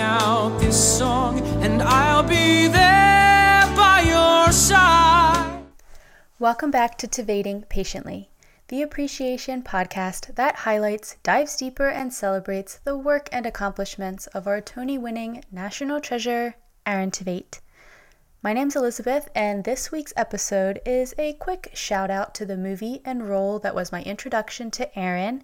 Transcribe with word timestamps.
out 0.00 0.58
this 0.60 0.98
song, 0.98 1.40
and 1.62 1.82
I'll 1.82 2.22
be 2.22 2.68
there 2.68 3.66
by 3.74 4.04
your 4.06 4.52
side. 4.52 5.62
Welcome 6.38 6.70
back 6.70 6.96
to 6.98 7.08
Tveiting 7.08 7.64
Patiently, 7.68 8.30
the 8.68 8.82
appreciation 8.82 9.62
podcast 9.62 10.36
that 10.36 10.56
highlights, 10.56 11.16
dives 11.24 11.56
deeper, 11.56 11.88
and 11.88 12.12
celebrates 12.12 12.78
the 12.84 12.96
work 12.96 13.28
and 13.32 13.44
accomplishments 13.44 14.28
of 14.28 14.46
our 14.46 14.60
Tony 14.60 14.98
winning 14.98 15.42
national 15.50 16.00
treasure, 16.00 16.54
Aaron 16.86 17.10
Tveit. 17.10 17.60
My 18.40 18.52
name's 18.52 18.76
Elizabeth, 18.76 19.28
and 19.34 19.64
this 19.64 19.90
week's 19.90 20.12
episode 20.16 20.80
is 20.86 21.12
a 21.18 21.32
quick 21.32 21.72
shout 21.74 22.08
out 22.08 22.36
to 22.36 22.46
the 22.46 22.56
movie 22.56 23.02
and 23.04 23.28
role 23.28 23.58
that 23.58 23.74
was 23.74 23.90
my 23.90 24.00
introduction 24.04 24.70
to 24.70 24.96
Aaron 24.96 25.42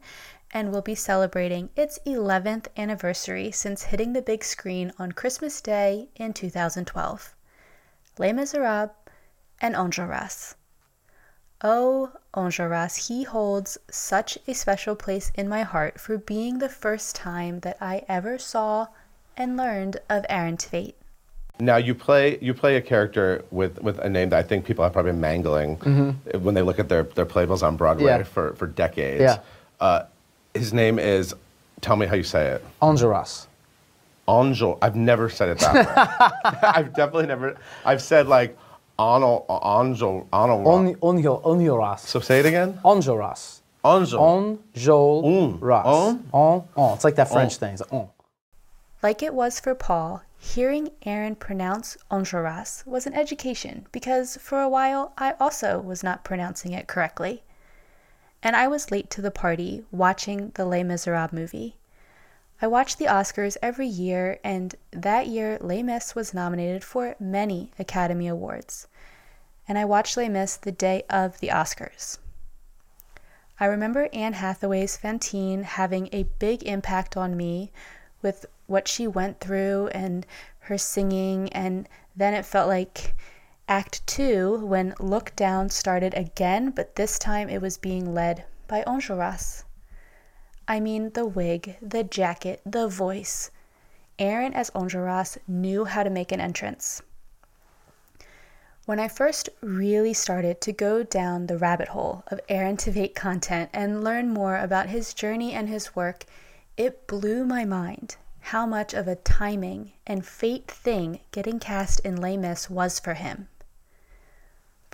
and 0.55 0.71
will 0.71 0.81
be 0.81 0.95
celebrating 0.95 1.69
its 1.77 1.99
11th 2.07 2.69
anniversary 2.77 3.51
since 3.51 3.83
hitting 3.83 4.13
the 4.13 4.23
big 4.23 4.45
screen 4.45 4.93
on 4.99 5.11
Christmas 5.13 5.61
Day 5.61 6.09
in 6.15 6.33
2012. 6.33 7.35
Les 8.19 8.33
Miserables 8.33 8.91
and 9.61 9.75
Enjolras. 9.75 10.55
Oh, 11.63 12.13
Enjolras, 12.35 13.09
he 13.09 13.25
holds 13.25 13.77
such 13.91 14.39
a 14.47 14.55
special 14.55 14.95
place 14.95 15.33
in 15.35 15.49
my 15.49 15.63
heart 15.63 15.99
for 16.01 16.19
being 16.19 16.59
the 16.59 16.69
first 16.69 17.17
time 17.17 17.61
that 17.61 17.77
I 17.81 18.03
ever 18.09 18.39
saw 18.39 18.87
and 19.37 19.57
learned 19.57 19.97
of 20.09 20.25
Aaron 20.29 20.57
Tveit. 20.57 20.95
Now 21.61 21.77
you 21.77 21.95
play 21.95 22.37
you 22.41 22.53
play 22.53 22.77
a 22.77 22.81
character 22.81 23.45
with, 23.53 23.81
with 23.81 23.99
a 24.01 24.09
name 24.09 24.31
that 24.31 24.39
I 24.39 24.43
think 24.43 24.65
people 24.65 24.85
are 24.85 24.91
probably 24.91 25.13
mangling 25.13 25.77
when 26.41 26.55
they 26.55 26.63
look 26.63 26.79
at 26.81 26.89
their, 26.89 27.05
their 27.05 27.25
playbills 27.25 27.63
on 27.63 27.77
Broadway 27.77 28.07
Yeah. 28.07 28.23
for, 28.25 28.55
for 28.55 28.67
decades. 28.67 29.23
Yeah. 29.23 29.39
Uh, 29.81 30.05
his 30.55 30.73
name 30.73 30.99
is, 30.99 31.35
tell 31.81 31.97
me 31.97 32.07
how 32.07 32.15
you 32.15 32.23
say 32.23 32.49
it. 32.49 32.65
Enjolras. 32.81 33.47
Angel. 34.29 34.79
I've 34.81 34.97
never 34.97 35.29
said 35.29 35.51
it 35.51 35.59
that 35.59 35.75
way. 35.75 36.61
I've 36.63 36.95
definitely 36.95 37.27
never. 37.27 37.57
I've 37.85 38.01
said 38.01 38.27
like 38.27 38.57
Anil 38.99 39.45
Angel 39.83 40.27
Anil. 40.33 40.67
On, 40.67 40.95
onjo, 40.95 41.43
Enjolras. 41.43 42.01
So 42.01 42.21
say 42.21 42.41
it 42.41 42.47
again. 42.47 42.81
Enjolras. 42.85 43.61
Angel. 43.85 44.59
Enjolras. 44.75 45.85
On. 45.85 46.29
On. 46.33 46.69
On. 46.77 46.95
It's 46.95 47.05
like 47.05 47.17
that 47.17 47.31
French 47.31 47.55
On. 47.55 47.59
thing. 47.59 47.73
It's 47.75 47.83
like, 47.83 47.93
on. 47.93 48.09
Like 49.03 49.23
it 49.23 49.35
was 49.35 49.61
for 49.61 49.75
Paul, 49.75 50.23
hearing 50.39 50.89
Aaron 51.05 51.35
pronounce 51.35 51.99
Enjolras 52.11 52.87
was 52.87 53.07
an 53.07 53.13
education 53.13 53.87
because 53.93 54.39
for 54.41 54.63
a 54.63 54.69
while 54.69 55.13
I 55.19 55.35
also 55.39 55.79
was 55.81 56.03
not 56.03 56.25
pronouncing 56.25 56.73
it 56.73 56.87
correctly. 56.87 57.43
And 58.45 58.55
I 58.55 58.69
was 58.69 58.91
late 58.91 59.09
to 59.11 59.23
the 59.23 59.31
party 59.31 59.85
watching 59.91 60.53
the 60.55 60.67
Les 60.67 60.85
Miserables 60.85 61.33
movie. 61.33 61.79
I 62.61 62.67
watch 62.67 62.99
the 62.99 63.07
Oscars 63.07 63.57
every 63.63 63.87
year, 63.87 64.39
and 64.45 64.75
that 64.91 65.29
year 65.29 65.57
Les 65.63 65.83
Mis 65.83 66.15
was 66.15 66.35
nominated 66.35 66.85
for 66.85 67.17
many 67.19 67.73
Academy 67.79 68.29
Awards. 68.29 68.87
And 69.67 69.79
I 69.79 69.87
watched 69.87 70.19
Les 70.19 70.29
Mis 70.29 70.59
the 70.59 70.73
day 70.73 71.05
of 71.09 71.41
the 71.41 71.49
Oscars. 71.49 72.19
I 73.59 73.65
remember 73.65 74.11
Anne 74.13 74.35
Hathaway's 74.35 74.99
Fantine 74.99 75.63
having 75.63 76.11
a 76.13 76.29
big 76.39 76.63
impact 76.65 77.17
on 77.17 77.39
me 77.39 77.73
with 78.21 78.45
what 78.67 78.89
she 78.89 79.07
went 79.07 79.41
through 79.41 79.89
and 79.95 80.27
her 80.61 80.77
singing, 80.77 81.51
and 81.55 81.89
then 82.15 82.35
it 82.35 82.45
felt 82.45 82.69
like 82.69 83.15
Act 83.67 84.07
Two 84.07 84.59
when 84.67 84.95
Look 85.01 85.35
Down 85.37 85.71
started 85.71 86.13
again, 86.13 86.71
but 86.71 86.97
this 86.97 87.19
time 87.19 87.49
it 87.49 87.63
was 87.63 87.79
being 87.79 88.13
led 88.13 88.45
by 88.69 88.85
Enjolras. 88.87 89.65
I 90.69 90.81
mean, 90.81 91.11
the 91.11 91.25
wig, 91.25 91.77
the 91.81 92.05
jacket, 92.05 92.61
the 92.67 92.89
voice. 92.89 93.51
Aaron 94.19 94.53
as 94.53 94.71
Enjolras 94.71 95.39
knew 95.49 95.87
how 95.87 96.03
to 96.03 96.11
make 96.11 96.31
an 96.31 96.43
entrance. 96.43 97.01
When 98.85 99.01
I 99.01 99.09
first 99.09 99.49
really 99.63 100.13
started 100.13 100.61
to 100.61 100.73
go 100.73 101.03
down 101.03 101.47
the 101.47 101.57
rabbit 101.57 101.89
hole 101.89 102.23
of 102.27 102.41
Aaron 102.51 102.77
Tveit 102.77 103.15
content 103.15 103.71
and 103.73 104.05
learn 104.05 104.29
more 104.29 104.59
about 104.59 104.91
his 104.91 105.15
journey 105.15 105.55
and 105.55 105.71
his 105.71 105.97
work, 105.97 106.27
it 106.77 107.07
blew 107.07 107.47
my 107.47 107.65
mind 107.65 108.17
how 108.41 108.67
much 108.67 108.93
of 108.93 109.09
a 109.09 109.17
timing 109.17 109.93
and 110.07 110.27
fate 110.27 110.71
thing 110.71 111.21
getting 111.33 111.59
cast 111.59 112.01
in 112.01 112.21
Les 112.21 112.37
Mis 112.37 112.69
was 112.69 113.01
for 113.01 113.15
him. 113.15 113.49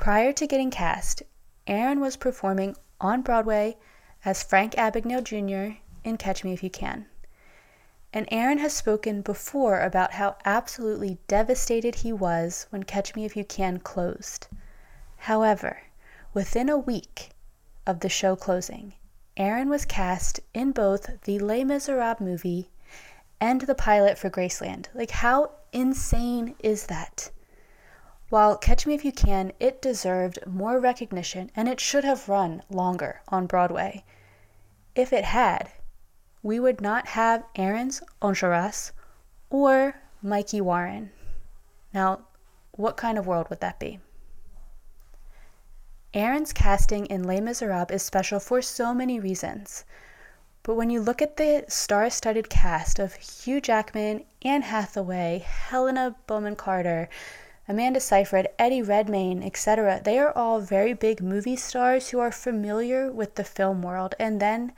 Prior 0.00 0.33
to 0.33 0.47
getting 0.47 0.71
cast, 0.71 1.22
Aaron 1.66 2.00
was 2.00 2.16
performing 2.16 2.75
on 3.03 3.21
Broadway 3.21 3.77
as 4.25 4.43
Frank 4.43 4.72
Abagnale 4.77 5.22
Jr. 5.22 5.77
in 6.03 6.16
Catch 6.16 6.43
Me 6.43 6.55
If 6.55 6.62
You 6.62 6.71
Can. 6.71 7.05
And 8.11 8.27
Aaron 8.33 8.56
has 8.56 8.72
spoken 8.72 9.21
before 9.21 9.83
about 9.83 10.12
how 10.12 10.38
absolutely 10.47 11.19
devastated 11.28 11.97
he 11.97 12.15
was 12.15 12.66
when 12.71 12.84
Catch 12.84 13.15
Me 13.15 13.27
If 13.27 13.37
You 13.37 13.44
Can 13.44 13.78
closed. 13.78 14.47
However, 15.19 15.83
within 16.32 16.71
a 16.71 16.78
week 16.78 17.32
of 17.87 18.00
the 18.00 18.09
show 18.09 18.37
closing, 18.37 18.94
Aaron 19.37 19.69
was 19.69 19.84
cast 19.84 20.41
in 20.55 20.72
both 20.72 21.21
the 21.25 21.38
Les 21.38 21.62
Miserables 21.62 22.22
movie 22.22 22.71
and 23.38 23.61
the 23.61 23.75
pilot 23.75 24.17
for 24.17 24.31
Graceland. 24.31 24.87
Like, 24.94 25.11
how 25.11 25.50
insane 25.75 26.55
is 26.61 26.87
that? 26.87 27.31
While 28.31 28.57
Catch 28.59 28.87
Me 28.87 28.95
If 28.95 29.05
You 29.05 29.11
Can, 29.11 29.53
it 29.59 29.83
deserved 29.83 30.39
more 30.47 30.79
recognition 30.79 31.51
and 31.57 31.69
it 31.69 31.81
should 31.81 32.05
have 32.05 32.29
run 32.29 32.63
longer 32.71 33.23
on 33.27 33.49
Broadway. 33.49 34.05
If 34.95 35.13
it 35.13 35.25
had, 35.25 35.73
we 36.41 36.61
would 36.61 36.81
not 36.81 37.09
have 37.09 37.43
Aaron's 37.57 38.01
Enjolras 38.23 38.93
or 39.51 39.97
Mikey 40.23 40.61
Warren. 40.61 41.11
Now, 41.93 42.21
what 42.71 42.97
kind 42.97 43.19
of 43.19 43.27
world 43.27 43.51
would 43.51 43.59
that 43.61 43.81
be? 43.81 43.99
Aaron's 46.15 46.53
casting 46.53 47.07
in 47.07 47.25
Les 47.25 47.41
Miserables 47.41 47.91
is 47.91 48.05
special 48.05 48.39
for 48.39 48.62
so 48.62 48.95
many 48.95 49.19
reasons. 49.19 49.85
But 50.62 50.77
when 50.77 50.89
you 50.89 51.01
look 51.01 51.21
at 51.21 51.37
the 51.37 51.65
star 51.67 52.09
studded 52.11 52.49
cast 52.49 53.01
of 53.01 53.15
Hugh 53.15 53.61
Jackman, 53.61 54.25
Anne 54.43 54.62
Hathaway, 54.62 55.41
Helena 55.41 56.15
Bonham 56.29 56.55
Carter, 56.55 57.09
Amanda 57.70 58.00
Seyfried, 58.00 58.48
Eddie 58.58 58.82
Redmayne, 58.82 59.44
etc., 59.44 60.00
they 60.04 60.19
are 60.19 60.36
all 60.36 60.58
very 60.58 60.92
big 60.92 61.22
movie 61.22 61.54
stars 61.54 62.08
who 62.08 62.19
are 62.19 62.32
familiar 62.32 63.12
with 63.12 63.36
the 63.36 63.44
film 63.44 63.81
world. 63.81 64.16
And 64.19 64.41
then 64.41 64.72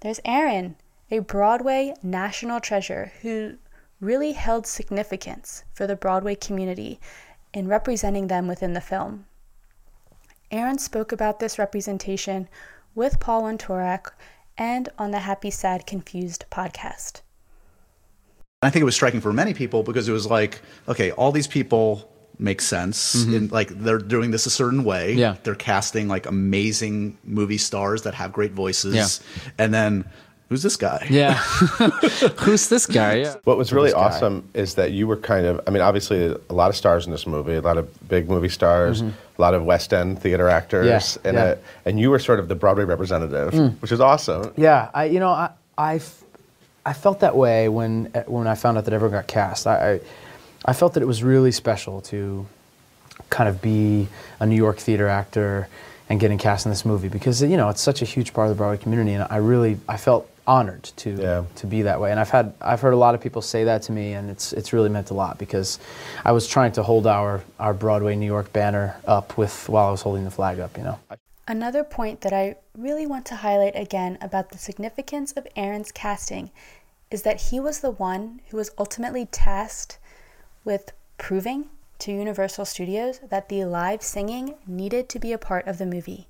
there's 0.00 0.18
Aaron, 0.24 0.74
a 1.12 1.20
Broadway 1.20 1.94
national 2.02 2.58
treasure 2.58 3.12
who 3.22 3.58
really 4.00 4.32
held 4.32 4.66
significance 4.66 5.62
for 5.72 5.86
the 5.86 5.94
Broadway 5.94 6.34
community 6.34 6.98
in 7.52 7.68
representing 7.68 8.26
them 8.26 8.48
within 8.48 8.72
the 8.72 8.80
film. 8.80 9.26
Aaron 10.50 10.78
spoke 10.78 11.12
about 11.12 11.38
this 11.38 11.56
representation 11.56 12.48
with 12.96 13.20
Paul 13.20 13.44
Wontorek 13.44 14.10
and 14.58 14.88
on 14.98 15.12
the 15.12 15.20
Happy 15.20 15.52
Sad 15.52 15.86
Confused 15.86 16.46
podcast. 16.50 17.20
I 18.60 18.70
think 18.70 18.80
it 18.80 18.86
was 18.86 18.96
striking 18.96 19.20
for 19.20 19.32
many 19.32 19.54
people 19.54 19.84
because 19.84 20.08
it 20.08 20.12
was 20.12 20.26
like, 20.26 20.62
okay, 20.88 21.12
all 21.12 21.30
these 21.30 21.46
people 21.46 22.10
make 22.38 22.60
sense 22.60 23.14
in 23.26 23.48
like 23.48 23.68
they're 23.68 23.98
doing 23.98 24.30
this 24.32 24.46
a 24.46 24.50
certain 24.50 24.84
way. 24.84 25.10
Mm-hmm. 25.10 25.18
Yeah. 25.20 25.36
They're 25.44 25.54
casting 25.54 26.08
like 26.08 26.26
amazing 26.26 27.16
movie 27.24 27.58
stars 27.58 28.02
that 28.02 28.14
have 28.14 28.32
great 28.32 28.52
voices. 28.52 28.94
Yeah. 28.94 29.52
And 29.58 29.72
then 29.72 30.04
who's 30.48 30.62
this 30.62 30.76
guy? 30.76 31.06
Yeah. 31.10 31.34
Who's 32.38 32.68
this 32.68 32.86
guy? 32.86 33.14
Yeah. 33.14 33.34
What 33.44 33.56
was 33.56 33.72
really 33.72 33.88
this 33.88 33.94
guy. 33.94 34.00
awesome 34.04 34.48
is 34.54 34.74
that 34.74 34.92
you 34.92 35.06
were 35.06 35.16
kind 35.16 35.46
of, 35.46 35.60
I 35.66 35.70
mean, 35.70 35.82
obviously 35.82 36.26
a 36.26 36.52
lot 36.52 36.68
of 36.70 36.76
stars 36.76 37.06
in 37.06 37.12
this 37.12 37.26
movie, 37.26 37.54
a 37.54 37.60
lot 37.60 37.78
of 37.78 37.88
big 38.08 38.28
movie 38.28 38.48
stars, 38.50 39.00
a 39.02 39.12
lot 39.38 39.54
of 39.54 39.64
West 39.64 39.92
End 39.94 40.20
theater 40.20 40.48
actors, 40.48 40.86
Mm-hmm. 40.86 41.26
Yeah, 41.26 41.28
and, 41.28 41.36
yeah. 41.38 41.44
uh 41.44 41.56
and 41.86 41.98
you 42.00 42.10
were 42.10 42.18
sort 42.18 42.40
of 42.40 42.48
the 42.48 42.54
Broadway 42.54 42.84
representative, 42.84 43.52
Mm. 43.54 43.80
which 43.80 43.90
is 43.92 44.00
awesome. 44.00 44.52
Yeah, 44.56 44.90
I 44.94 45.04
you 45.06 45.18
know 45.20 45.30
I. 45.78 46.00
I 46.86 46.92
felt 46.92 47.20
that 47.20 47.34
way 47.36 47.68
when 47.70 48.06
when 48.26 48.46
I 48.46 48.54
found 48.54 48.76
out 48.76 48.84
that 48.84 48.92
everyone 48.94 49.16
got 49.18 49.26
cast. 49.26 49.66
I, 49.66 49.94
I 49.94 50.00
I 50.64 50.72
felt 50.72 50.94
that 50.94 51.02
it 51.02 51.06
was 51.06 51.22
really 51.22 51.52
special 51.52 52.00
to 52.02 52.46
kind 53.30 53.48
of 53.48 53.60
be 53.60 54.08
a 54.40 54.46
New 54.46 54.56
York 54.56 54.78
theater 54.78 55.08
actor 55.08 55.68
and 56.08 56.20
getting 56.20 56.38
cast 56.38 56.66
in 56.66 56.70
this 56.70 56.84
movie 56.84 57.08
because 57.08 57.42
you 57.42 57.56
know 57.56 57.68
it's 57.68 57.80
such 57.80 58.02
a 58.02 58.04
huge 58.04 58.32
part 58.34 58.48
of 58.48 58.54
the 58.54 58.58
Broadway 58.58 58.82
community, 58.82 59.12
and 59.12 59.26
I 59.30 59.36
really 59.38 59.78
I 59.88 59.96
felt 59.96 60.30
honored 60.46 60.82
to 60.96 61.10
Yeah. 61.10 61.44
to 61.56 61.66
be 61.66 61.82
that 61.82 62.00
way. 62.00 62.10
And 62.10 62.20
I've 62.20 62.30
had 62.30 62.52
I've 62.60 62.80
heard 62.80 62.92
a 62.94 62.98
lot 62.98 63.14
of 63.14 63.20
people 63.20 63.40
say 63.42 63.64
that 63.64 63.82
to 63.82 63.92
me, 63.92 64.12
and 64.12 64.30
it's 64.30 64.52
it's 64.52 64.72
really 64.72 64.90
meant 64.90 65.10
a 65.10 65.14
lot 65.14 65.38
because 65.38 65.78
I 66.24 66.32
was 66.32 66.46
trying 66.46 66.72
to 66.72 66.82
hold 66.82 67.06
our 67.06 67.42
our 67.58 67.72
Broadway 67.74 68.16
New 68.16 68.26
York 68.26 68.52
banner 68.52 68.96
up 69.06 69.38
with 69.38 69.68
while 69.68 69.88
I 69.88 69.90
was 69.90 70.02
holding 70.02 70.24
the 70.24 70.30
flag 70.30 70.60
up. 70.60 70.76
You 70.76 70.84
know. 70.84 70.98
Another 71.46 71.84
point 71.84 72.22
that 72.22 72.32
I 72.32 72.56
really 72.76 73.06
want 73.06 73.26
to 73.26 73.36
highlight 73.36 73.76
again 73.76 74.16
about 74.22 74.50
the 74.50 74.58
significance 74.58 75.32
of 75.32 75.46
Aaron's 75.56 75.92
casting 75.92 76.50
is 77.10 77.22
that 77.22 77.40
he 77.50 77.60
was 77.60 77.80
the 77.80 77.90
one 77.90 78.40
who 78.48 78.56
was 78.56 78.70
ultimately 78.78 79.26
tasked 79.26 79.98
with 80.64 80.92
proving 81.18 81.68
to 82.00 82.12
Universal 82.12 82.64
Studios 82.64 83.20
that 83.30 83.48
the 83.48 83.64
live 83.64 84.02
singing 84.02 84.54
needed 84.66 85.08
to 85.10 85.18
be 85.18 85.32
a 85.32 85.38
part 85.38 85.66
of 85.66 85.78
the 85.78 85.86
movie. 85.86 86.28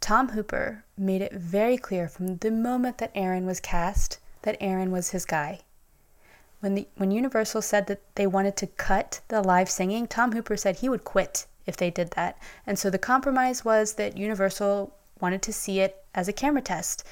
Tom 0.00 0.30
Hooper 0.30 0.84
made 0.98 1.22
it 1.22 1.32
very 1.32 1.78
clear 1.78 2.08
from 2.08 2.36
the 2.36 2.50
moment 2.50 2.98
that 2.98 3.12
Aaron 3.14 3.46
was 3.46 3.60
cast 3.60 4.18
that 4.42 4.56
Aaron 4.60 4.90
was 4.90 5.10
his 5.10 5.24
guy. 5.24 5.60
when 6.64 6.74
the 6.74 6.88
when 6.96 7.10
Universal 7.10 7.60
said 7.60 7.86
that 7.86 8.00
they 8.14 8.26
wanted 8.26 8.56
to 8.56 8.66
cut 8.66 9.20
the 9.28 9.42
live 9.42 9.68
singing, 9.68 10.06
Tom 10.06 10.32
Hooper 10.32 10.56
said 10.56 10.76
he 10.76 10.88
would 10.88 11.04
quit 11.04 11.46
if 11.66 11.76
they 11.76 11.90
did 11.90 12.12
that. 12.12 12.38
And 12.66 12.78
so 12.78 12.88
the 12.88 12.98
compromise 12.98 13.64
was 13.64 13.94
that 13.94 14.16
Universal 14.16 14.94
wanted 15.20 15.42
to 15.42 15.52
see 15.52 15.80
it 15.80 16.02
as 16.14 16.26
a 16.26 16.32
camera 16.32 16.62
test, 16.62 17.04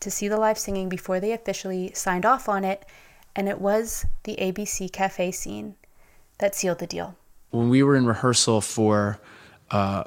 to 0.00 0.10
see 0.10 0.26
the 0.26 0.36
live 0.36 0.58
singing 0.58 0.88
before 0.88 1.20
they 1.20 1.32
officially 1.32 1.92
signed 1.94 2.26
off 2.26 2.48
on 2.48 2.64
it, 2.64 2.84
and 3.36 3.48
it 3.48 3.60
was 3.60 4.06
the 4.24 4.34
ABC 4.36 4.90
cafe 4.90 5.30
scene 5.30 5.76
that 6.38 6.54
sealed 6.54 6.78
the 6.80 6.86
deal. 6.86 7.14
When 7.50 7.68
we 7.68 7.82
were 7.82 7.94
in 7.94 8.06
rehearsal 8.06 8.60
for 8.60 9.20
uh, 9.70 10.04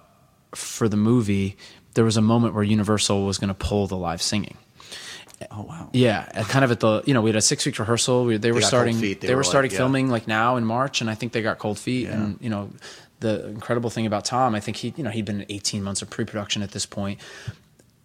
for 0.54 0.90
the 0.90 0.98
movie, 0.98 1.56
there 1.94 2.04
was 2.04 2.18
a 2.18 2.22
moment 2.22 2.54
where 2.54 2.64
Universal 2.64 3.26
was 3.26 3.38
going 3.38 3.48
to 3.50 3.54
pull 3.54 3.88
the 3.88 3.96
live 3.96 4.22
singing. 4.22 4.58
Oh 5.52 5.62
wow. 5.62 5.90
Yeah, 5.94 6.26
kind 6.50 6.66
of 6.66 6.72
at 6.72 6.81
the 6.81 7.02
you 7.06 7.14
know 7.14 7.22
we 7.22 7.30
had 7.30 7.38
a 7.38 7.42
six 7.42 7.66
week 7.66 7.80
rehearsal. 7.80 8.26
We, 8.26 8.38
they 8.38 8.52
were 8.52 8.62
starting 8.62 8.98
feet. 8.98 9.22
they, 9.22 9.28
They 9.28 9.34
were 9.34 9.40
were 9.40 9.44
starting 9.46 9.70
like, 9.70 9.74
yeah. 9.74 9.78
filming 9.78 10.10
like 10.10 10.28
now 10.28 10.58
in 10.58 10.66
March, 10.66 11.00
and 11.00 11.10
I 11.10 11.16
think 11.16 11.31
they 11.31 11.42
got 11.42 11.60
cold 11.60 11.80
feet. 11.80 12.10
And 12.10 12.38
you 12.42 12.50
know, 12.50 12.72
the 13.22 13.48
incredible 13.48 13.90
thing 13.90 14.06
about 14.06 14.26
Tom, 14.26 14.54
I 14.54 14.60
think 14.60 14.78
he 14.78 14.94
you 14.98 15.04
know 15.04 15.12
he'd 15.12 15.26
been 15.26 15.46
eighteen 15.48 15.81
months 15.81 16.02
of 16.02 16.10
pre 16.10 16.26
production 16.26 16.62
at 16.62 16.72
this 16.72 16.86
point, 16.86 17.20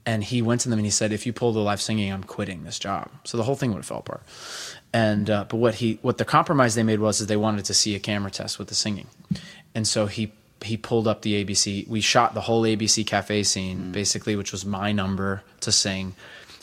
and 0.07 0.23
he 0.23 0.43
went 0.43 0.61
to 0.63 0.69
them 0.69 0.79
and 0.79 0.87
he 0.87 0.91
said, 0.91 1.13
if 1.13 1.27
you 1.27 1.33
pull 1.33 1.53
the 1.53 1.61
live 1.61 1.81
singing, 1.81 2.13
I'm 2.13 2.25
quitting 2.25 2.65
this 2.65 2.79
job. 2.79 3.11
So 3.25 3.37
the 3.37 3.43
whole 3.43 3.57
thing 3.57 3.71
would 3.71 3.79
have 3.79 3.87
fell 3.87 3.99
apart. 3.99 4.23
And 4.93 5.29
uh, 5.29 5.45
but 5.49 5.57
what 5.57 5.75
he 5.77 5.99
what 6.03 6.19
the 6.19 6.25
compromise 6.25 6.75
they 6.77 6.85
made 6.85 7.01
was 7.01 7.21
is 7.21 7.27
they 7.27 7.37
wanted 7.37 7.65
to 7.65 7.75
see 7.75 7.95
a 7.97 7.99
camera 7.99 8.31
test 8.31 8.61
with 8.61 8.69
the 8.69 8.77
singing, 8.77 9.09
and 9.75 9.89
so 9.89 10.07
he 10.07 10.33
he 10.63 10.77
pulled 10.77 11.09
up 11.09 11.23
the 11.23 11.45
ABC. 11.45 11.89
We 11.89 12.01
shot 12.01 12.35
the 12.35 12.43
whole 12.43 12.63
ABC 12.63 13.05
cafe 13.05 13.43
scene 13.43 13.91
basically, 13.91 14.37
which 14.37 14.53
was 14.53 14.65
my 14.65 14.93
number 14.93 15.43
to 15.61 15.73
sing, 15.73 16.15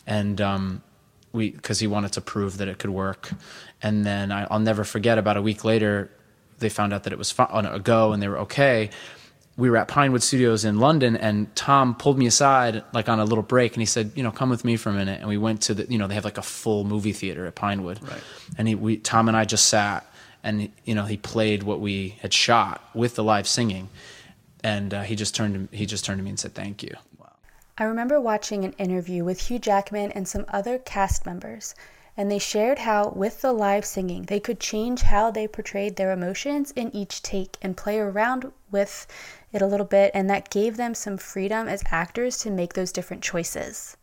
and 0.06 0.40
um, 0.40 0.82
we 1.32 1.50
because 1.50 1.78
he 1.78 1.86
wanted 1.86 2.12
to 2.12 2.22
prove 2.22 2.56
that 2.56 2.68
it 2.68 2.78
could 2.78 2.88
work. 2.88 3.32
And 3.82 4.06
then 4.06 4.32
I, 4.32 4.46
I'll 4.50 4.60
never 4.60 4.84
forget. 4.84 5.18
About 5.18 5.36
a 5.36 5.42
week 5.42 5.62
later, 5.62 6.10
they 6.58 6.70
found 6.70 6.94
out 6.94 7.04
that 7.04 7.12
it 7.12 7.18
was 7.18 7.38
on 7.38 7.66
a 7.66 7.78
go, 7.78 8.14
and 8.14 8.22
they 8.22 8.28
were 8.28 8.38
okay. 8.38 8.88
We 9.56 9.68
were 9.68 9.76
at 9.76 9.88
Pinewood 9.88 10.22
Studios 10.22 10.64
in 10.64 10.78
London, 10.78 11.14
and 11.16 11.54
Tom 11.54 11.94
pulled 11.94 12.18
me 12.18 12.26
aside 12.26 12.82
like 12.94 13.08
on 13.08 13.20
a 13.20 13.24
little 13.24 13.42
break, 13.42 13.74
and 13.74 13.82
he 13.82 13.86
said, 13.86 14.12
"You 14.14 14.22
know, 14.22 14.30
come 14.30 14.48
with 14.48 14.64
me 14.64 14.76
for 14.76 14.88
a 14.90 14.92
minute." 14.92 15.20
And 15.20 15.28
we 15.28 15.36
went 15.36 15.60
to 15.62 15.74
the, 15.74 15.86
you 15.90 15.98
know, 15.98 16.06
they 16.06 16.14
have 16.14 16.24
like 16.24 16.38
a 16.38 16.42
full 16.42 16.84
movie 16.84 17.12
theater 17.12 17.46
at 17.46 17.54
Pinewood, 17.54 18.02
Right. 18.02 18.22
And 18.56 18.66
he, 18.66 18.74
we, 18.74 18.96
Tom 18.96 19.28
and 19.28 19.36
I 19.36 19.44
just 19.44 19.66
sat, 19.66 20.06
and 20.42 20.70
you 20.84 20.94
know, 20.94 21.04
he 21.04 21.16
played 21.16 21.62
what 21.62 21.80
we 21.80 22.16
had 22.20 22.32
shot 22.32 22.82
with 22.94 23.14
the 23.14 23.24
live 23.24 23.46
singing, 23.46 23.90
and 24.64 24.94
uh, 24.94 25.02
he 25.02 25.16
just 25.16 25.34
turned, 25.34 25.70
to, 25.70 25.76
he 25.76 25.84
just 25.84 26.04
turned 26.04 26.18
to 26.18 26.24
me 26.24 26.30
and 26.30 26.40
said, 26.40 26.54
"Thank 26.54 26.82
you." 26.82 26.94
Wow. 27.18 27.32
I 27.76 27.84
remember 27.84 28.20
watching 28.20 28.64
an 28.64 28.72
interview 28.78 29.22
with 29.22 29.48
Hugh 29.48 29.58
Jackman 29.58 30.12
and 30.12 30.26
some 30.26 30.46
other 30.48 30.78
cast 30.78 31.26
members, 31.26 31.74
and 32.16 32.30
they 32.30 32.38
shared 32.38 32.80
how, 32.80 33.08
with 33.08 33.40
the 33.40 33.52
live 33.52 33.84
singing, 33.84 34.24
they 34.24 34.38
could 34.38 34.60
change 34.60 35.02
how 35.02 35.30
they 35.30 35.48
portrayed 35.48 35.96
their 35.96 36.12
emotions 36.12 36.70
in 36.72 36.94
each 36.94 37.22
take 37.22 37.56
and 37.62 37.76
play 37.76 37.98
around 37.98 38.52
with 38.70 39.06
it 39.52 39.62
a 39.62 39.66
little 39.66 39.86
bit, 39.86 40.10
and 40.12 40.28
that 40.28 40.50
gave 40.50 40.76
them 40.76 40.94
some 40.94 41.16
freedom 41.16 41.68
as 41.68 41.82
actors 41.90 42.36
to 42.38 42.50
make 42.50 42.74
those 42.74 42.92
different 42.92 43.22
choices. 43.22 43.96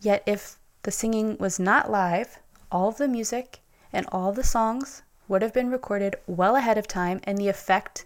Yet, 0.00 0.22
if 0.24 0.58
the 0.82 0.90
singing 0.90 1.36
was 1.38 1.58
not 1.58 1.90
live, 1.90 2.38
all 2.70 2.88
of 2.88 2.96
the 2.96 3.08
music 3.08 3.60
and 3.92 4.06
all 4.12 4.32
the 4.32 4.44
songs 4.44 5.02
would 5.26 5.42
have 5.42 5.52
been 5.52 5.70
recorded 5.70 6.14
well 6.26 6.56
ahead 6.56 6.78
of 6.78 6.86
time, 6.86 7.20
and 7.24 7.36
the 7.36 7.48
effect 7.48 8.04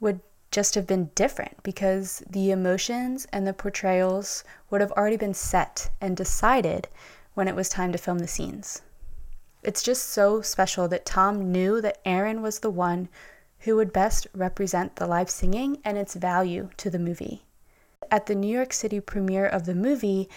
would 0.00 0.20
just 0.50 0.74
have 0.74 0.86
been 0.86 1.10
different 1.14 1.62
because 1.62 2.22
the 2.28 2.50
emotions 2.50 3.26
and 3.32 3.46
the 3.46 3.54
portrayals 3.54 4.42
would 4.70 4.80
have 4.80 4.92
already 4.92 5.16
been 5.16 5.34
set 5.34 5.90
and 6.00 6.16
decided 6.16 6.88
when 7.34 7.48
it 7.48 7.56
was 7.56 7.68
time 7.68 7.92
to 7.92 7.98
film 7.98 8.18
the 8.18 8.28
scenes. 8.28 8.82
It's 9.62 9.82
just 9.82 10.08
so 10.08 10.42
special 10.42 10.88
that 10.88 11.06
Tom 11.06 11.52
knew 11.52 11.80
that 11.80 11.98
Aaron 12.04 12.42
was 12.42 12.58
the 12.58 12.70
one 12.70 13.08
who 13.60 13.76
would 13.76 13.92
best 13.92 14.26
represent 14.34 14.96
the 14.96 15.06
live 15.06 15.30
singing 15.30 15.78
and 15.84 15.96
its 15.96 16.14
value 16.14 16.70
to 16.78 16.90
the 16.90 16.98
movie. 16.98 17.44
At 18.10 18.26
the 18.26 18.34
New 18.34 18.52
York 18.52 18.72
City 18.72 19.00
premiere 19.00 19.46
of 19.46 19.64
the 19.64 19.74
movie, 19.74 20.28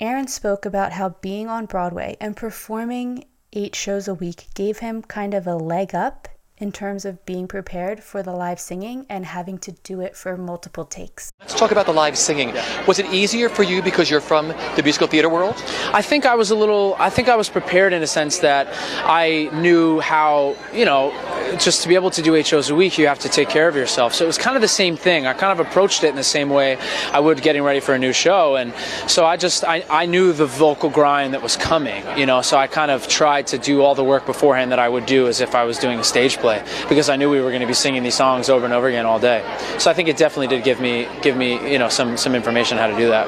Aaron 0.00 0.28
spoke 0.28 0.64
about 0.64 0.92
how 0.92 1.10
being 1.20 1.48
on 1.48 1.66
Broadway 1.66 2.16
and 2.20 2.36
performing 2.36 3.24
eight 3.52 3.74
shows 3.74 4.08
a 4.08 4.14
week 4.14 4.46
gave 4.54 4.78
him 4.78 5.02
kind 5.02 5.34
of 5.34 5.46
a 5.46 5.56
leg 5.56 5.94
up 5.94 6.28
in 6.60 6.72
terms 6.72 7.04
of 7.04 7.24
being 7.24 7.46
prepared 7.46 8.02
for 8.02 8.22
the 8.22 8.32
live 8.32 8.58
singing 8.58 9.06
and 9.08 9.24
having 9.24 9.58
to 9.58 9.72
do 9.84 10.00
it 10.00 10.16
for 10.16 10.36
multiple 10.36 10.84
takes. 10.84 11.32
Let's 11.40 11.54
talk 11.54 11.70
about 11.70 11.86
the 11.86 11.92
live 11.92 12.18
singing. 12.18 12.54
Was 12.86 12.98
it 12.98 13.06
easier 13.06 13.48
for 13.48 13.62
you 13.62 13.82
because 13.82 14.10
you're 14.10 14.20
from 14.20 14.48
the 14.48 14.82
musical 14.82 15.06
theater 15.06 15.28
world? 15.28 15.54
I 15.92 16.02
think 16.02 16.26
I 16.26 16.34
was 16.34 16.50
a 16.50 16.56
little. 16.56 16.96
I 16.98 17.10
think 17.10 17.28
I 17.28 17.36
was 17.36 17.48
prepared 17.48 17.92
in 17.92 18.02
a 18.02 18.06
sense 18.06 18.38
that 18.38 18.68
I 19.04 19.50
knew 19.52 20.00
how 20.00 20.56
you 20.72 20.84
know 20.84 21.12
just 21.58 21.82
to 21.82 21.88
be 21.88 21.94
able 21.94 22.10
to 22.10 22.22
do 22.22 22.34
eight 22.34 22.46
shows 22.46 22.68
a 22.70 22.74
week, 22.74 22.98
you 22.98 23.06
have 23.06 23.18
to 23.20 23.28
take 23.28 23.48
care 23.48 23.68
of 23.68 23.76
yourself. 23.76 24.12
So 24.14 24.24
it 24.24 24.26
was 24.26 24.36
kind 24.36 24.56
of 24.56 24.62
the 24.62 24.68
same 24.68 24.96
thing. 24.96 25.26
I 25.26 25.32
kind 25.32 25.58
of 25.58 25.66
approached 25.66 26.04
it 26.04 26.08
in 26.08 26.16
the 26.16 26.24
same 26.24 26.50
way 26.50 26.76
I 27.12 27.20
would 27.20 27.40
getting 27.40 27.62
ready 27.62 27.80
for 27.80 27.94
a 27.94 27.98
new 27.98 28.12
show, 28.12 28.56
and 28.56 28.74
so 29.06 29.24
I 29.24 29.36
just 29.36 29.64
I, 29.64 29.84
I 29.88 30.06
knew 30.06 30.32
the 30.32 30.46
vocal 30.46 30.90
grind 30.90 31.34
that 31.34 31.42
was 31.42 31.56
coming. 31.56 32.04
You 32.18 32.26
know, 32.26 32.42
so 32.42 32.56
I 32.56 32.66
kind 32.66 32.90
of 32.90 33.06
tried 33.06 33.46
to 33.48 33.58
do 33.58 33.82
all 33.82 33.94
the 33.94 34.04
work 34.04 34.26
beforehand 34.26 34.72
that 34.72 34.78
I 34.78 34.88
would 34.88 35.06
do 35.06 35.28
as 35.28 35.40
if 35.40 35.54
I 35.54 35.64
was 35.64 35.78
doing 35.78 36.00
a 36.00 36.04
stage 36.04 36.36
play 36.38 36.47
because 36.88 37.08
I 37.08 37.16
knew 37.16 37.30
we 37.30 37.40
were 37.40 37.50
going 37.50 37.60
to 37.60 37.66
be 37.66 37.74
singing 37.74 38.02
these 38.02 38.14
songs 38.14 38.48
over 38.48 38.64
and 38.64 38.74
over 38.74 38.88
again 38.88 39.06
all 39.06 39.18
day. 39.18 39.42
So 39.78 39.90
I 39.90 39.94
think 39.94 40.08
it 40.08 40.16
definitely 40.16 40.48
did 40.48 40.64
give 40.64 40.80
me 40.80 41.08
give 41.22 41.36
me 41.36 41.70
you 41.70 41.78
know 41.78 41.88
some 41.88 42.16
some 42.16 42.34
information 42.34 42.78
how 42.78 42.86
to 42.86 42.96
do 42.96 43.08
that. 43.08 43.26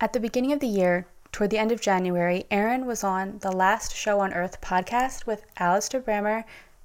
At 0.00 0.12
the 0.12 0.20
beginning 0.20 0.52
of 0.52 0.60
the 0.60 0.66
year, 0.66 1.06
toward 1.32 1.50
the 1.50 1.58
end 1.58 1.72
of 1.72 1.80
January, 1.80 2.46
Aaron 2.50 2.86
was 2.86 3.04
on 3.04 3.38
the 3.40 3.52
Last 3.52 3.94
Show 3.94 4.20
on 4.20 4.32
Earth 4.32 4.60
podcast 4.60 5.26
with 5.26 5.44
Alistair 5.58 6.00
Brammer 6.00 6.44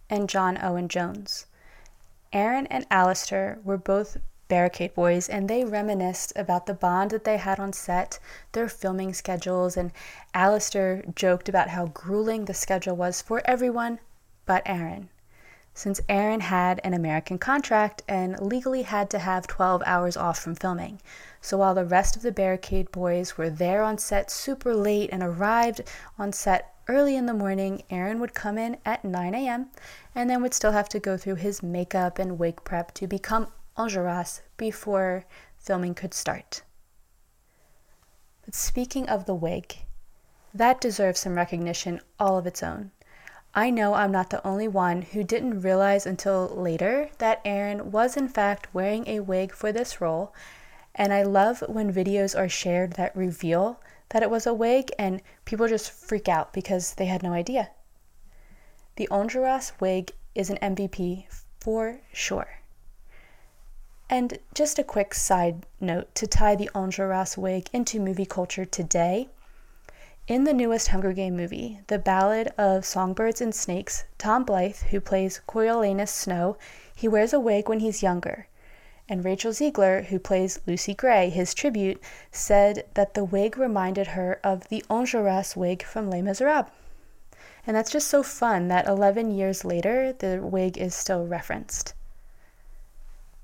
and 0.10 0.30
John 0.30 0.60
Owen 0.62 0.88
Jones. 0.88 1.46
Aaron 2.34 2.68
and 2.68 2.86
Alistair 2.92 3.60
were 3.64 3.78
both 3.78 4.18
Barricade 4.48 4.94
Boys, 4.94 5.28
and 5.28 5.50
they 5.50 5.64
reminisced 5.64 6.34
about 6.36 6.66
the 6.66 6.74
bond 6.74 7.10
that 7.12 7.24
they 7.24 7.38
had 7.38 7.60
on 7.60 7.74
set, 7.74 8.20
their 8.52 8.70
filming 8.70 9.14
schedules, 9.14 9.76
and 9.76 9.92
Alistair 10.34 11.04
joked 11.16 11.50
about 11.50 11.70
how 11.70 11.88
grueling 11.88 12.46
the 12.46 12.54
schedule 12.54 12.96
was 12.96 13.22
for 13.22 13.42
everyone 13.46 14.00
but 14.45 14.63
Aaron. 14.65 15.09
Since 15.74 16.00
Aaron 16.07 16.39
had 16.39 16.80
an 16.86 16.94
American 16.94 17.38
contract 17.38 18.01
and 18.07 18.39
legally 18.39 18.83
had 18.83 19.09
to 19.09 19.19
have 19.19 19.45
12 19.45 19.83
hours 19.86 20.15
off 20.15 20.39
from 20.39 20.56
filming. 20.56 21.01
So 21.42 21.57
while 21.57 21.75
the 21.75 21.83
rest 21.83 22.16
of 22.16 22.21
the 22.21 22.31
Barricade 22.31 22.92
Boys 22.94 23.37
were 23.37 23.49
there 23.49 23.83
on 23.83 23.97
set 23.97 24.31
super 24.31 24.73
late 24.73 25.09
and 25.11 25.21
arrived 25.21 25.81
on 26.18 26.31
set 26.31 26.73
early 26.87 27.18
in 27.18 27.25
the 27.25 27.33
morning, 27.33 27.83
Aaron 27.90 28.21
would 28.21 28.33
come 28.33 28.57
in 28.57 28.78
at 28.85 29.04
9 29.04 29.35
a.m. 29.35 29.69
and 30.14 30.30
then 30.30 30.42
would 30.42 30.54
still 30.54 30.71
have 30.71 30.87
to 30.90 30.99
go 30.99 31.18
through 31.18 31.35
his 31.35 31.61
makeup 31.61 32.19
and 32.19 32.40
wig 32.40 32.64
prep 32.64 32.94
to 32.94 33.06
become 33.06 33.52
Enjolras 33.78 34.42
before 34.56 35.25
filming 35.57 35.94
could 35.94 36.14
start. 36.14 36.61
But 38.45 38.56
speaking 38.56 39.09
of 39.09 39.25
the 39.25 39.35
wig, 39.35 39.75
that 40.54 40.80
deserves 40.80 41.19
some 41.19 41.35
recognition 41.35 41.99
all 42.18 42.37
of 42.37 42.47
its 42.47 42.64
own. 42.64 42.92
I 43.57 43.69
know 43.69 43.94
I'm 43.94 44.12
not 44.12 44.31
the 44.31 44.45
only 44.45 44.68
one 44.68 45.02
who 45.02 45.24
didn't 45.24 45.62
realize 45.62 46.06
until 46.06 46.47
later 46.47 47.09
that 47.19 47.40
Aaron 47.45 47.90
was 47.90 48.18
in 48.18 48.28
fact 48.28 48.74
wearing 48.74 49.07
a 49.07 49.21
wig 49.21 49.54
for 49.54 49.71
this 49.71 50.02
role, 50.02 50.33
and 50.94 51.14
I 51.14 51.24
love 51.24 51.64
when 51.69 51.94
videos 51.94 52.38
are 52.38 52.50
shared 52.50 52.94
that 52.94 53.16
reveal 53.16 53.80
that 54.09 54.21
it 54.21 54.30
was 54.30 54.45
a 54.45 54.54
wig 54.54 54.92
and 55.00 55.21
people 55.45 55.69
just 55.69 55.90
freak 55.90 56.28
out 56.28 56.52
because 56.52 56.95
they 56.95 57.06
had 57.06 57.24
no 57.24 57.31
idea. 57.31 57.69
The 58.97 59.07
Enjolras 59.09 59.71
wig 59.80 60.12
is 60.35 60.50
an 60.50 60.57
MVP 60.57 61.26
for 61.62 62.02
sure. 62.12 62.59
And 64.09 64.38
just 64.54 64.78
a 64.80 64.83
quick 64.83 65.14
side 65.14 65.66
note 65.80 66.14
to 66.16 66.28
tie 66.28 66.56
the 66.56 66.69
Enjolras 66.76 67.38
wig 67.38 67.69
into 67.71 68.02
movie 68.02 68.26
culture 68.26 68.66
today. 68.66 69.30
In 70.28 70.44
the 70.44 70.54
newest 70.54 70.88
Hunger 70.88 71.14
Game 71.14 71.38
movie, 71.38 71.82
The 71.86 72.00
Ballad 72.00 72.48
of 72.58 72.84
Songbirds 72.84 73.42
and 73.42 73.54
Snakes, 73.54 74.06
Tom 74.18 74.44
Blythe, 74.44 74.78
who 74.90 75.00
plays 75.00 75.40
Coriolanus 75.46 76.10
Snow, 76.10 76.58
he 76.96 77.08
wears 77.08 77.32
a 77.32 77.40
wig 77.40 77.70
when 77.70 77.80
he's 77.80 78.02
younger. 78.02 78.48
And 79.08 79.24
Rachel 79.24 79.52
Zegler, 79.52 80.06
who 80.06 80.18
plays 80.18 80.60
Lucy 80.66 80.96
Gray, 80.96 81.30
his 81.30 81.54
tribute, 81.54 82.02
said 82.32 82.86
that 82.96 83.14
the 83.14 83.24
wig 83.24 83.56
reminded 83.56 84.08
her 84.08 84.40
of 84.44 84.68
the 84.70 84.84
Enjolras 84.90 85.56
wig 85.56 85.84
from 85.84 86.10
Les 86.10 86.24
Miserables. 86.24 86.72
And 87.68 87.78
that's 87.78 87.92
just 87.92 88.08
so 88.08 88.24
fun 88.24 88.68
that 88.70 88.88
11 88.88 89.30
years 89.30 89.64
later, 89.64 90.12
the 90.12 90.40
wig 90.42 90.76
is 90.76 90.96
still 90.96 91.28
referenced. 91.28 91.94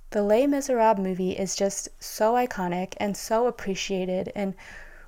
The 0.10 0.24
Les 0.24 0.48
Miserables 0.48 0.98
movie 0.98 1.38
is 1.38 1.56
just 1.56 1.90
so 2.00 2.34
iconic 2.34 2.96
and 2.98 3.16
so 3.16 3.46
appreciated, 3.46 4.32
and 4.34 4.56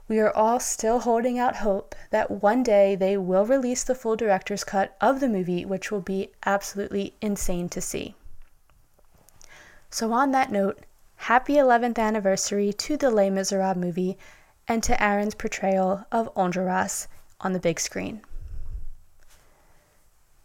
we 0.07 0.19
are 0.19 0.35
all 0.35 0.59
still 0.59 0.99
holding 0.99 1.39
out 1.39 1.57
hope 1.57 1.95
that 2.09 2.29
one 2.29 2.63
day 2.63 2.95
they 2.95 3.17
will 3.17 3.45
release 3.45 3.83
the 3.83 3.95
full 3.95 4.15
director's 4.15 4.63
cut 4.63 4.95
of 4.99 5.19
the 5.19 5.29
movie, 5.29 5.65
which 5.65 5.91
will 5.91 6.01
be 6.01 6.31
absolutely 6.45 7.15
insane 7.21 7.69
to 7.69 7.81
see. 7.81 8.15
So, 9.89 10.11
on 10.11 10.31
that 10.31 10.51
note, 10.51 10.79
happy 11.15 11.53
11th 11.55 11.99
anniversary 11.99 12.73
to 12.73 12.97
the 12.97 13.09
Les 13.09 13.29
Miserables 13.29 13.77
movie 13.77 14.17
and 14.67 14.83
to 14.83 15.01
Aaron's 15.01 15.35
portrayal 15.35 16.05
of 16.11 16.33
Enjolras 16.35 17.07
on 17.39 17.53
the 17.53 17.59
big 17.59 17.79
screen. 17.79 18.21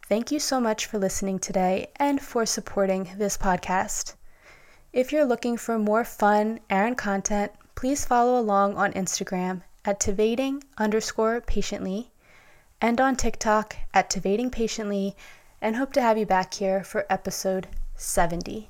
Thank 0.09 0.31
you 0.33 0.41
so 0.41 0.61
much 0.61 0.87
for 0.87 0.99
listening 0.99 1.39
today 1.39 1.89
and 1.97 2.21
for 2.21 2.47
supporting 2.47 3.11
this 3.19 3.37
podcast. 3.37 4.15
If 4.93 5.13
you're 5.13 5.27
looking 5.27 5.57
for 5.59 5.79
more 5.79 6.05
fun 6.05 6.61
Aaron 6.71 6.95
content, 6.95 7.53
please 7.79 8.05
follow 8.05 8.37
along 8.37 8.77
on 8.77 8.93
Instagram 8.95 9.63
at 9.85 10.01
tveiting 10.01 10.61
underscore 10.79 11.41
patiently 11.41 12.11
and 12.81 13.01
on 13.01 13.15
TikTok 13.15 13.77
at 13.95 14.11
tveiting 14.11 14.51
patiently 14.51 15.15
and 15.61 15.77
hope 15.77 15.93
to 15.93 16.03
have 16.03 16.19
you 16.19 16.27
back 16.27 16.55
here 16.55 16.83
for 16.83 17.07
episode 17.09 17.69
70. 17.95 18.69